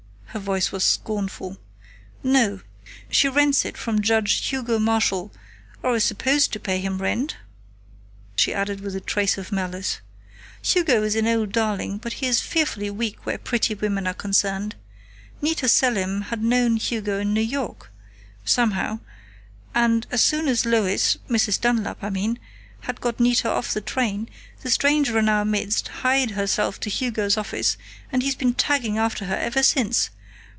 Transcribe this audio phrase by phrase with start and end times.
[0.33, 1.57] Her voice was scornful.
[2.23, 2.61] "No.
[3.09, 5.33] She rents it from Judge Hugo Marshall
[5.83, 7.35] or is supposed to pay him rent,"
[8.37, 9.99] she added with a trace of malice.
[10.63, 14.77] "Hugo is an old darling, but he is fearfully weak where pretty women are concerned.
[15.41, 17.91] Nita Selim had known Hugo in New York
[18.45, 19.01] somehow
[19.75, 21.59] and as soon as Lois Mrs.
[21.59, 22.39] Dunlap, I mean
[22.85, 24.29] had got Nita off the train,
[24.61, 27.75] the stranger in our midst hied herself to Hugo's office
[28.13, 30.09] and he's been tagging after her ever since....